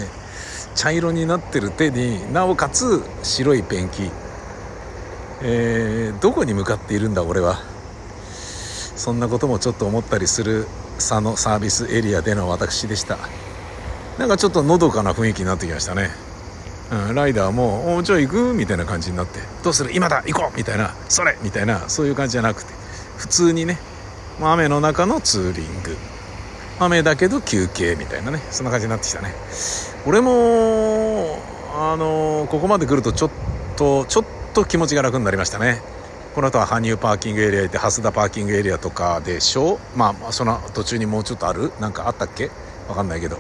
[0.75, 4.11] 茶色になってる手になおかつ白いペンキ。
[5.41, 7.68] えー、どこに向かっているんだ俺は？
[8.99, 13.17] そんなこともちょっと思ったりする佐野サービスエリアでの私でした。
[14.17, 16.09] なんかちょっとのどかな雰囲気になってきましたね。
[16.91, 21.83] うん、ライダーも「おじゃあ行く?」みたいな感じになって「どうする今だ行こう!」みたいな「それ!」みたいな。
[21.87, 22.73] そういう感じじゃなくて。
[23.17, 23.77] 普通にね
[24.41, 25.95] 雨の中のツーリング。
[26.81, 28.41] 雨だけど休憩みたいなね。
[28.51, 29.33] そんな感じになってきたね。
[30.05, 31.39] 俺も
[31.77, 33.29] あのここまで来るとちょっ
[33.77, 35.81] とちょっと気持ちが楽になりましたね。
[36.35, 39.79] この後は羽生パーキングエリア行って蓮田パーキングエリアとかでしょ？
[39.95, 41.71] まあその途中にもうちょっとある？
[41.79, 42.49] なんかあったっけ？
[42.87, 43.37] わかんないけど。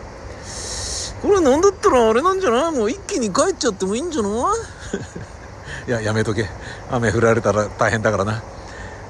[1.21, 2.71] これなんだったらあれなんじゃない？
[2.71, 4.31] もう一気に帰っちゃってもいいんじゃない？
[5.87, 6.47] いややめとけ。
[6.91, 8.41] 雨降られたら大変だからな。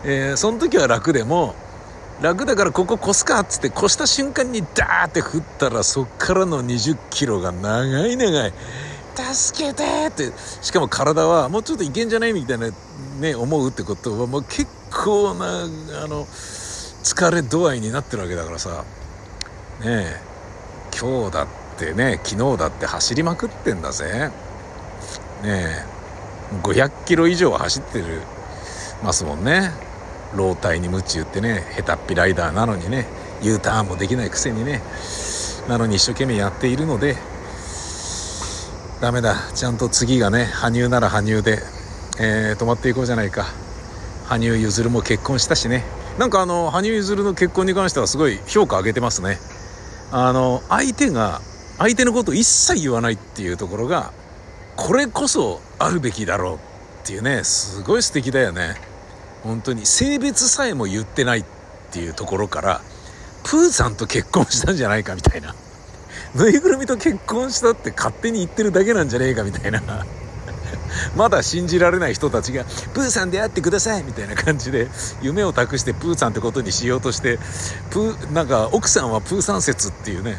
[0.03, 1.55] えー、その時は楽でも
[2.21, 8.53] 楽だからここ越すかっつって越した瞬間にダーって降ったらそっからの20キロが長い長い
[9.19, 10.31] 助けてって。
[10.61, 12.69] しかも体はもうちょっといけんじゃないみたいな
[13.19, 18.83] ね思うってことはもう結構なあの疲れ度合いになってるわけだからさ。
[19.81, 20.21] ねえ。
[20.99, 24.31] 今日だってね昨日だって走りまくってんだぜ。
[25.43, 25.85] ねえ。
[26.63, 28.21] 500キロ以上は走ってる
[29.03, 29.71] ますもんね。
[30.35, 33.05] 老体に夢中ってね下手っぴライダーなのにね
[33.41, 34.81] U ターンもできないくせにね
[35.67, 37.15] なのに一生懸命やっているので
[39.01, 39.35] ダメだ。
[39.55, 41.59] ちゃんと次がね羽生なら羽生で、
[42.19, 43.45] えー、止まっていこうじゃないか。
[44.25, 45.85] 羽生結弦も結婚したしね。
[46.17, 49.37] なんかあの羽生結弦の結婚に関してはすごい評価上げてますね。
[50.11, 51.39] あの相手が
[51.77, 54.11] 相手のことを一切言わないっていうところが
[54.75, 56.59] これこそあるべきだろうっ
[57.05, 57.45] ていうね。
[57.45, 58.75] すごい素敵だよね。
[59.43, 59.85] 本当に。
[59.85, 61.45] 性別さえも言ってないっ
[61.91, 62.81] ていうところから
[63.43, 65.55] プーさんと結婚したんじゃないかみたいな。
[66.35, 69.81] ぬいぐるみと結婚したって勝手に言ってるだけなんじゃねえかみたいな。
[71.15, 74.87] まだ信じられない人たちが「プーさんで会ってください」みたいな感じで
[75.21, 77.39] 夢を託してプーさんってことにしようとして
[77.91, 80.37] プーなんか奥さんはプーさん説っていうね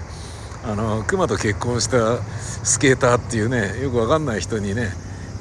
[0.64, 2.18] あの熊と結婚した
[2.64, 4.92] スケーターっていうねよくわかんない人にね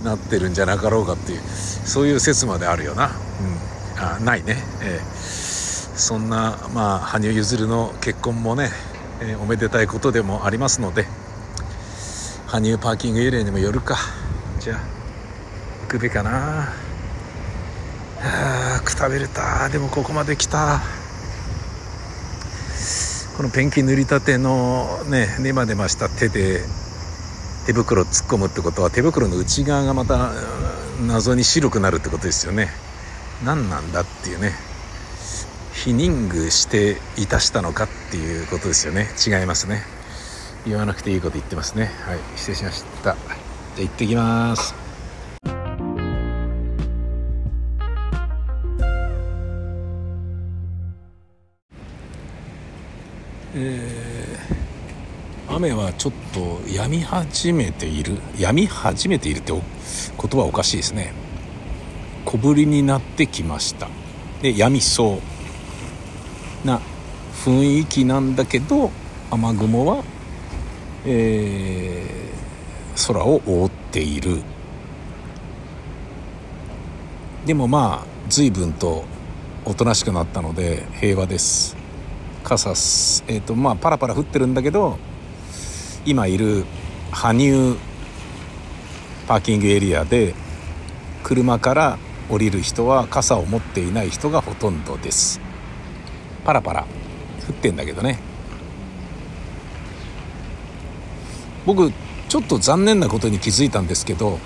[0.04, 1.42] なってるんじゃなかろうかっていう
[1.86, 8.70] そういう説まであるよな、うん、あないね、えー、そんなまあ羽生結弦の結婚もね、
[9.21, 11.05] えー、おめでたいことでもありますので
[12.47, 13.97] 羽生パーキングエリアにもよるか。
[14.60, 14.79] じゃあ
[15.84, 16.73] 行くべかな。
[18.21, 19.69] あくたびれた。
[19.69, 20.82] でもここまで来た。
[23.38, 26.62] このペンキ塗りたてのねネマネマした手で
[27.67, 30.32] 手袋突っ込むってことは手袋の内側がまた
[31.08, 32.69] 謎に白くなるってことですよね。
[33.45, 34.68] 何なんだっていうね。
[35.86, 39.08] 否認具していたしたのかっていうことですよね。
[39.26, 39.82] 違いますね。
[40.68, 41.86] 言わなくていいこと言ってますね。
[42.06, 42.20] はい。
[42.36, 43.04] 失礼しました。
[43.04, 43.15] じゃ
[43.78, 44.76] あ行ってきます。
[53.56, 58.18] えー、雨はちょっと止み始めている？
[58.36, 59.62] 止み始めているって言
[60.30, 61.13] 葉はおかしいですね。
[62.26, 63.88] 小降りになってきました。
[64.42, 65.38] で止みそう。
[66.63, 66.82] な
[67.45, 68.91] 雰囲気なんだけど
[69.32, 70.04] 雨雲は、
[71.06, 74.41] えー、空を覆っている。
[77.45, 79.06] でもまあ随分と
[79.65, 81.76] おとなしくなったので平和です。
[82.43, 84.98] 傘えっ、ー、とまあパラパラ降ってるんだけど
[86.06, 86.65] 今いる
[87.12, 87.78] 羽生
[89.28, 90.34] パーキングエリアで
[91.24, 95.49] 車から降りる人は傘を持っていない人がほとんどです。
[96.45, 96.86] パラパラ
[97.47, 98.19] 降ってんだけどね。
[101.65, 101.91] 僕
[102.28, 104.39] ちょっと残念なことに気づいたんですけど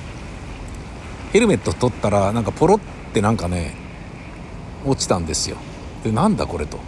[1.31, 2.79] ヘルメット取ったらなんかポロっ
[3.13, 3.75] てなんかね
[4.85, 5.57] 落ちたんですよ。
[6.03, 6.79] でなんだこれと。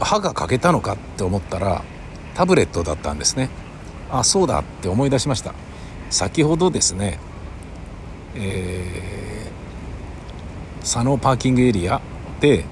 [0.00, 1.82] 歯が欠けたのかって思ったら
[2.34, 3.48] タブレットだったんですね。
[4.10, 5.54] あそうだって思い出しました。
[6.10, 7.18] 先ほどですね
[8.36, 12.00] えー、佐野パーキングエリア
[12.38, 12.64] で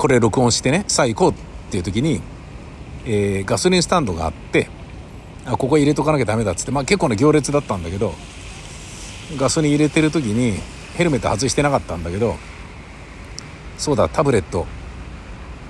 [0.00, 1.34] これ録音してねさあ行こうっ
[1.70, 2.22] ていう時に、
[3.04, 4.68] えー、ガソリンスタンドがあって
[5.44, 8.14] あここ入れとかなきゃダメだっつってまあ結構な行列だったんだけど
[9.36, 10.58] ガソリン入れてる時に
[10.96, 12.36] ヘルメット外してなかったんだけど
[13.76, 14.66] そうだタブレット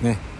[0.01, 0.31] ね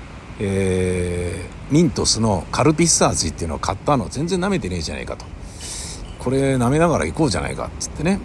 [0.43, 4.09] えー、ミントスのカルピス味っていうのを買ったの。
[4.09, 5.27] 全然舐めてねえじゃないかと。
[6.19, 8.19] これ舐めながら行こうじゃないかっつってね。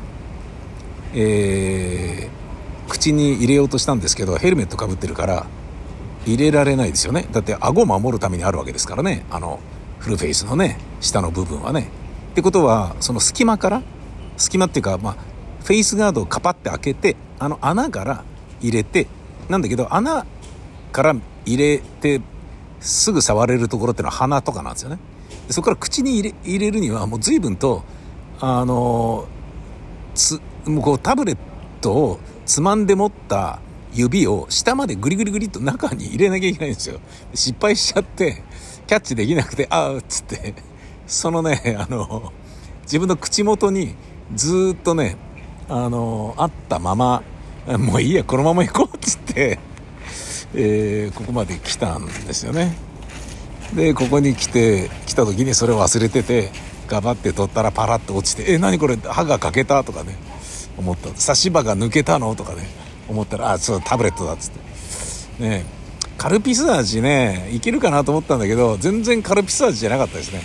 [1.13, 2.44] えー、
[2.87, 5.47] 口に入れようとしたんですけどヘルメットかぶってるから
[6.25, 7.27] 入れられないですよね。
[7.31, 9.25] だって顎を守るためにあるわけですからね。
[9.29, 9.59] あの
[9.99, 11.89] フルフェイスのね下の部分はね。
[12.31, 13.81] ってことはその隙間から
[14.37, 15.15] 隙間っていうかまあ
[15.63, 18.23] フェイスガードをカパって開けてあの穴から
[18.61, 19.07] 入れて
[19.49, 20.25] なんだけど穴
[20.91, 21.15] から
[21.45, 22.21] 入れて
[22.79, 24.99] すぐ触れるところっていうのは鼻とかなんですよね。
[25.47, 27.83] でそこから口に入れ入れるにはもう随分と
[28.39, 29.27] あの
[30.13, 31.37] つもうこうタブレッ
[31.81, 33.59] トをつまんで持った
[33.93, 36.99] 指を下までグリグリグリっと中に入れなきゃいけないんですよ。
[37.33, 38.43] 失敗しちゃって
[38.87, 40.53] キャッチできなくてああっつって。
[41.07, 42.33] そのねあの
[42.83, 43.95] 自分の口元に
[44.33, 45.17] ずっとね
[45.69, 47.23] あのあったまま
[47.77, 49.59] もういいやこのまま行こうっつって
[50.53, 52.75] えー、ここまで来たんですよね。
[53.75, 56.51] でここに来て来た時にそれを忘れてて
[56.87, 60.15] ガバって取ったらパラッと落ちて「え何これ歯が欠けた?」とかね。
[60.77, 62.67] 思った「差し歯が抜けたの?」とかね。
[63.07, 64.51] 思ったら「あそうタブレットだ」っつっ
[65.37, 65.43] て。
[65.43, 65.65] ね
[66.17, 70.41] カルピス味ねいけるかなと思ったんだけど全然カルピス味じゃなかったですね。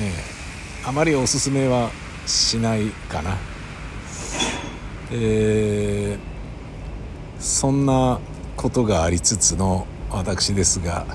[0.00, 0.12] え
[0.84, 0.88] え。
[0.88, 1.90] あまりおすすめは
[2.26, 3.36] しないかな。
[5.10, 8.20] えー、そんな
[8.56, 11.06] ことがありつつの私ですが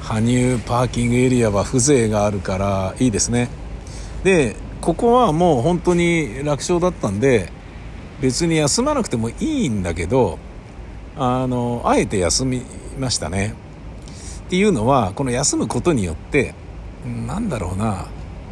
[0.00, 3.48] 羽生パーキングエリアは風情があるからいいですね。
[4.24, 7.50] でここはもう本当に楽勝だったんで
[8.20, 10.38] 別に休まなくてもいいんだけど
[11.16, 12.62] あのあえて休み
[12.98, 13.54] ましたね。
[14.46, 16.54] っていうのはこの休むことによって
[17.26, 18.08] なんだろうな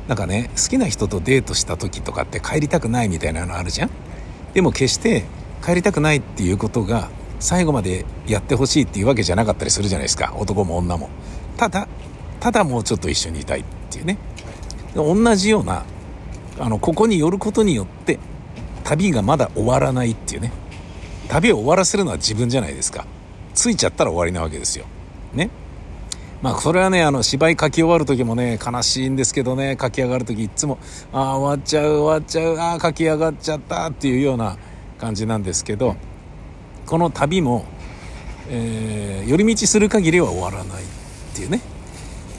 [0.06, 3.90] なんかね好きな人とデートした時とかって帰りたくないみたいなのあるじゃん。
[4.54, 5.24] でも決して
[5.64, 7.10] 帰りたくないっていうことが
[7.40, 10.34] 最後までやってほしいっていうわけじゃなかったりするじゃないですか。
[10.38, 11.10] 男も女も。
[11.56, 11.88] ただ
[12.40, 14.18] ただもうちょっと一緒にいたいっていうね。
[14.94, 15.84] 同じような
[16.58, 18.18] あのここに寄ることによって
[18.84, 20.52] 旅がまだ終わらないっていうね。
[21.28, 23.06] 旅を終わらせるのは自分じゃないですか。
[23.54, 24.86] 着いちゃったら終わりなわけですよ。
[25.34, 25.50] ね。
[26.40, 29.76] まあそれはねあの芝居書き終わる時もね悲しいんですけどね。
[29.80, 30.78] 書き上がる時いつも
[31.12, 34.56] ああ終わっちゃう終わっちゃうああ書き上がっちゃったっていうような
[34.98, 35.96] 感じなんですけど
[36.86, 37.66] この旅も、
[38.48, 40.86] えー、寄り道する限りは終わらないっ
[41.34, 41.60] ていうね、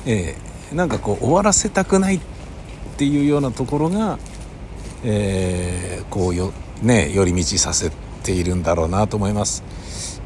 [0.06, 2.39] えー、なんかこう終わらせたくないって
[3.00, 4.20] ていうようなところが、
[5.06, 7.92] えー、こうよね寄り道させ
[8.24, 9.64] ているんだろうなと思います。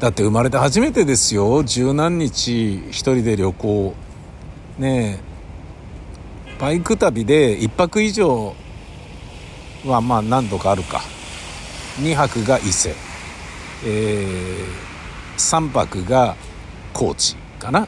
[0.00, 1.62] だって生まれて初めてですよ。
[1.62, 3.94] 十何日一人で旅行。
[4.80, 5.20] ね
[6.58, 8.56] バイク旅で1泊以上
[9.86, 11.00] はまあ何度かあるか。
[12.00, 12.92] 2泊が伊勢、
[13.86, 16.34] えー、3泊が
[16.92, 17.86] 高知かな、うん、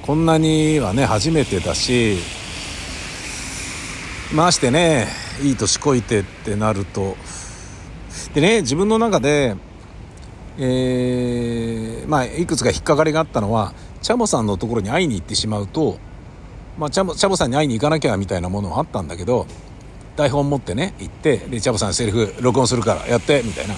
[0.00, 2.16] こんなにはね初めてだし
[4.34, 5.08] ましてね
[5.42, 7.16] いい年こいてってなると。
[8.34, 9.56] でね自分の中で
[10.58, 13.72] えー、まあ、いくつか引っかかりがあったのは
[14.02, 15.96] チャボさんのところに会いに行ってしまうと、
[16.78, 19.46] まあ、チャボチャボさんに会いに行かなきゃみたいなものはあったんだけど
[20.14, 23.74] 台本持ってね行ってでチャボさんセリフ録音するからやってみたいな。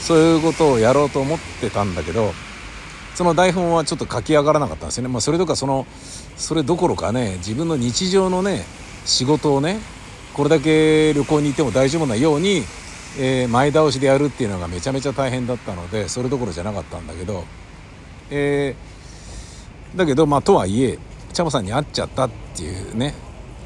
[0.00, 2.32] そういうことをやろうと思ってたんだけど
[3.14, 5.86] その台本はちょっと書き上がらなかったんですよね、まあ、それとかその
[6.36, 8.64] それどころかね自分の日常のね
[9.08, 9.80] 仕事をね
[10.34, 12.62] これだけ旅行に行っても大丈夫なように
[13.20, 17.44] えー、前倒しでやるっていうのがめちゃめちゃ大変だったのでそれどころじゃなかったんだけど、
[18.30, 20.98] えー、だけどまあとはいえ
[21.32, 23.14] チャボさんに会っちゃったっていうね、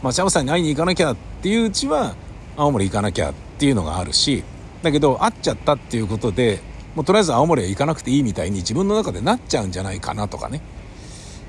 [0.03, 2.15] まあ、チャボさんに会いに行かなきゃっていううちは
[2.57, 4.45] 青森行かなきゃっていうのがあるし
[4.83, 6.61] だけど会っちゃったっていうことで
[6.95, 10.61] もうとりあえず青森は行かなくていいみたいに自分の中でなっちゃうんじゃないかなとかね。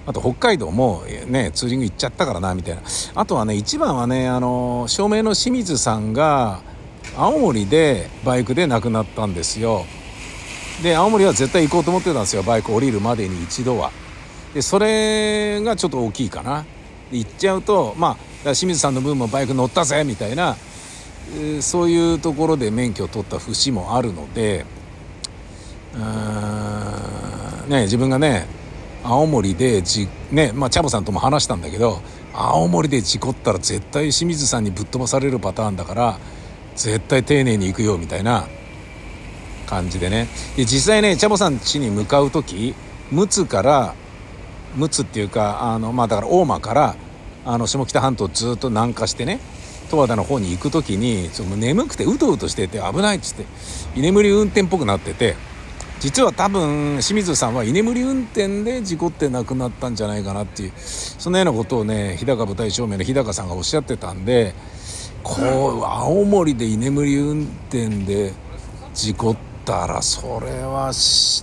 [0.05, 2.81] あと北海道もねツーリング行っちゃったからなみたいな。
[3.15, 6.61] あとはね一番はねあの照明の清水さんが
[7.15, 9.85] 青森でバイクで亡くなったんですよ。
[10.81, 13.91] で青森は絶対行こうと思ってたんですよバイク降りるまでに一度は。
[14.53, 16.65] でそれがちょっと大きいかな。
[17.11, 20.57] 行っちゃうとまあ清水さんの分もバイク乗ったぜみたいな
[21.61, 24.65] そういうところで免許を取った節もあるので
[25.95, 28.47] うーんね自分がね
[29.03, 32.01] 青森でじねまあチャボさんとも話したんだけど
[32.33, 36.17] 青森で事故ったら絶対清水さんにぶっ飛ばされるパターンだから
[36.75, 38.47] 絶対丁寧に行くよみたいな
[39.67, 40.27] 感じでね。
[40.55, 42.73] で実際ねチャボさん家に向かう時
[43.11, 43.95] 陸奥から
[44.75, 46.95] 陸奥っていうかあのまあだから大間から
[47.45, 49.39] あの下北半島ずっと南下してね
[49.89, 53.45] 十和田の方に行く時にちょっと眠くてうとうとしてて危ないっつって
[53.95, 55.35] 居眠り運転っぽくなってて
[56.03, 60.73] 実は多分清水さんは居眠り運転で事故って亡くなったんじゃないかなっていう。
[60.75, 64.53] そんなようなことをね日高舞台照明の日高さんがおっしゃってたんで
[65.23, 68.33] こう青森で居眠り運転で
[68.93, 70.91] 事故ったらそれは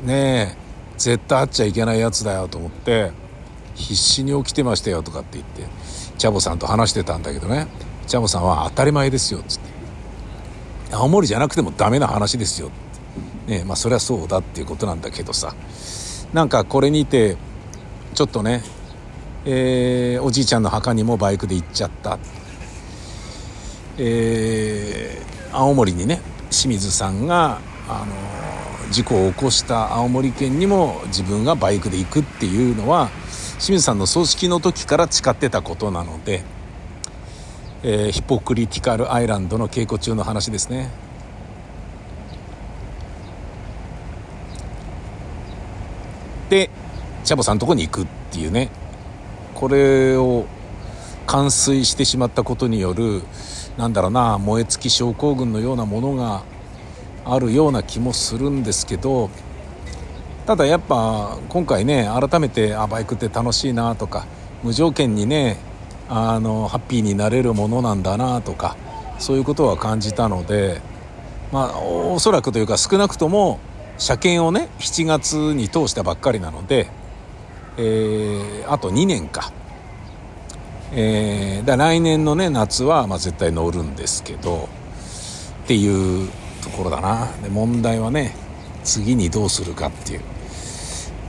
[0.03, 0.59] ね
[0.99, 3.13] 絶対会っちゃいけないやつだよと思って
[3.75, 5.63] 必死に起きてましたよとかって言って
[6.19, 7.67] チャボさんと話してたんだけどね。
[8.07, 9.71] チャボさんは当たり前ですよっつって。
[10.93, 12.90] 青森じゃなくてもダメな話ですよって。
[13.47, 15.55] ねまあそりゃそうだっていうことなんだけどさ
[16.33, 17.37] なんかこれにて
[18.15, 18.63] ちょっとね、
[19.45, 22.19] えー、おじいちゃんの墓にもバイクで行っちゃった
[24.03, 26.21] えー、青森にね
[26.51, 33.11] 清水さんが、あの事故を起こした青森県にも自分がバイクで行くっていうのは
[33.59, 36.43] 清水さんの葬式の時から誓ってたことなので、
[37.83, 40.91] えー、ヒポクリティカルアイランドの稽古中の話ですね。
[46.51, 46.69] で
[47.25, 48.71] チャボさんのとこに行くっていうね。
[49.61, 50.47] これを
[51.27, 53.21] 冠水してしまったことによる
[53.77, 56.45] なんだろうな燃え尽き症候群のようなものが
[57.27, 59.29] あるような気もするんですけど
[60.47, 64.27] ただやっぱ今回ね改めてあバイクって楽しいなとか
[64.63, 65.59] 無条件にね
[66.09, 68.79] あのハッピーになれるものなんだなとか
[69.19, 70.81] そういうことは感じたので
[71.53, 73.61] まあおそらくというか少なくとも
[74.01, 76.89] 車検をね7月に通したばっかりなので、
[77.77, 79.53] えー、あと2年か、
[80.93, 84.71] えー、だ来年のね夏はまあ絶対乗るんですけど
[85.65, 86.31] っていう
[86.63, 87.31] ところだな。
[87.43, 88.35] で問題はね
[88.85, 90.23] 次にどうするかっていう。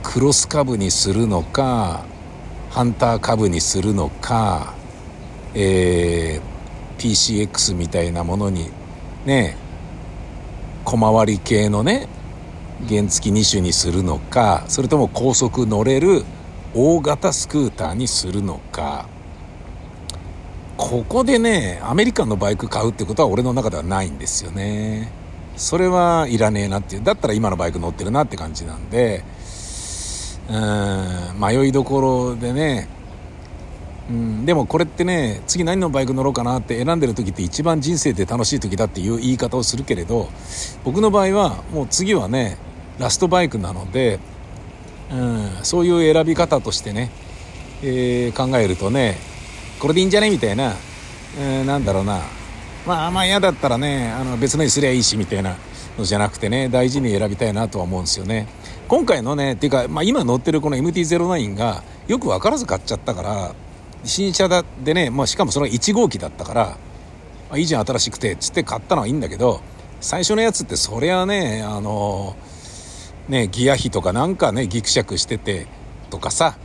[0.02, 2.04] クロス株にするのか
[2.70, 4.74] ハンター株にするのか、
[5.54, 8.70] えー、PCX みたいなものに
[9.26, 9.56] ね
[10.84, 12.08] 小回り系のね
[12.88, 16.24] 原付2種にするのかそれとも高速乗れる
[16.74, 19.06] 大型スクーターにするのか。
[20.76, 25.12] ここでねアメリカンのバイク買うってことは俺の中ではないんですよね。
[25.56, 27.04] それはいらねえなっていう。
[27.04, 29.22] だったら今のバイク乗ってるなって感じなんで
[30.50, 32.88] うん迷いどころでね。
[34.10, 40.28] うんでもこれってね次何のバイク乗ろうかなって選んでる時って一番人生で楽しい時だっていう言い方をするけれど
[40.84, 42.56] 僕の場合はもう次はね
[43.02, 44.20] ラストバイクなので、
[45.10, 47.10] うん、そういう選び方としてね、
[47.82, 49.18] えー、考えるとね
[49.80, 50.74] これでいいんじゃねみたいな、
[51.38, 52.20] えー、なんだろうな。
[52.86, 55.56] まあまあ嫌だったらねあの別のにすりゃいいしみたいな
[55.98, 58.46] のじゃなくてね大事に選びたいなとは思うんですよね。
[58.88, 63.54] 今回のねっていうか、まあ、今乗ってるこの MT-09 がよく分からず買っちゃったから
[64.04, 66.76] 新車だでね、まあ、しかもその1号機だったから
[67.50, 69.60] あいいじゃん新しくてっつって買ったのはいいんだけど
[70.00, 72.36] 最初のやつってそりゃねあの
[73.32, 75.66] ねギア比とかなんかねギクシャクしてて
[76.10, 76.56] とかさ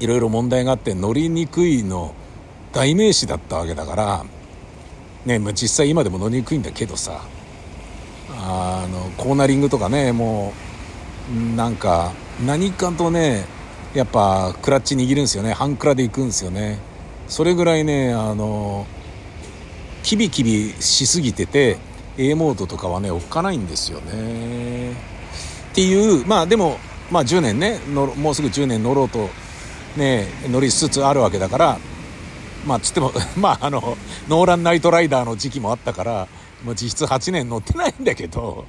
[0.00, 2.14] いろいろ問題があって乗りにくいの
[2.72, 4.24] 代名詞だったわけだから
[5.26, 7.20] ね、まあ、実際今でも乗りにくいんだけどさ
[8.30, 10.54] あのコーナリングとかねも
[11.30, 12.12] うなんか
[12.44, 13.44] 何かとね
[13.94, 16.78] やっぱクラッチ握るんですよね半クラで行くんですよね。
[17.28, 18.86] それぐらいねあの
[20.02, 21.76] キビキビしすぎてて
[22.16, 25.11] A モードとかはねおっかないんですよね。
[25.72, 26.78] っていうまあでも
[27.10, 29.30] まあ10年ねもうすぐ10年乗ろうと
[29.96, 31.78] ね乗りつつあるわけだから
[32.66, 33.96] まあつっても まああの
[34.28, 36.28] ノーランナイトライダーの時期もあったから、
[36.62, 38.66] まあ、実質8年乗ってないんだけど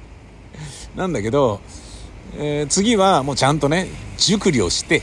[0.96, 1.60] なんだけど、
[2.38, 5.02] えー、次はもうちゃんとね熟慮して、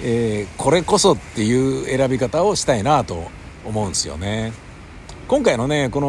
[0.00, 3.24] えー、これこそっていう選び方をしたいなと
[3.66, 4.52] 思うんですよね。
[5.28, 6.08] 今回のねこの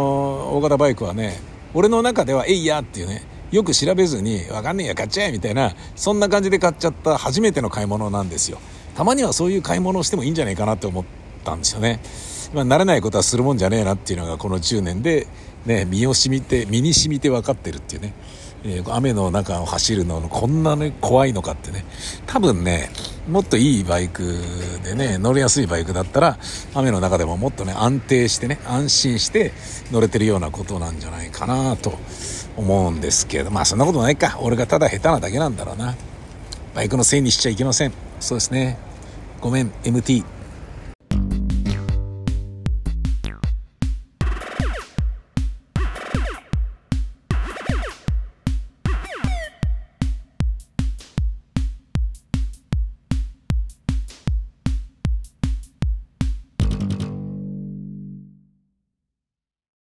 [0.55, 1.41] 大型バイクはね
[1.73, 8.59] 俺の中では「えいや」っていうねよく調べずに「分かんねえや買っちゃえ」みたいなそんな感じで買っちゃった初めての買い物なんですよ。
[8.95, 11.03] たまにはそういう買い物をしてもいいんじゃないかなって思っ
[11.43, 11.99] たんですよね。
[12.53, 15.27] ま、慣れないことはするもんじゃねえなっていうのがこの10年で、
[15.65, 18.13] ね、身を染みて身に染みて分かってるっていうね、
[18.63, 21.85] え、雨の中を走るのこんなに怖いのかってね。
[22.25, 22.89] 多分ね
[23.27, 24.39] もっといいバイク
[24.83, 26.37] でね乗りやすいバイクだったら
[26.73, 29.51] 雨の中でももっとね安定してね安心して
[29.91, 31.97] 乗れてるようなことなんじゃないかなと
[32.57, 34.37] 思うんですけどまあそんなことないか。
[34.41, 35.95] 俺がただ下手なだけなんだろうな。
[36.73, 37.93] バイクのせいにしちゃいけません。
[38.19, 38.77] そうですね。
[39.41, 40.23] ごめん MT